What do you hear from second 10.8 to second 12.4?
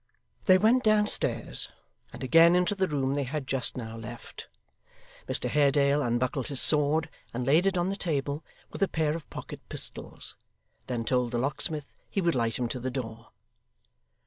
then told the locksmith he would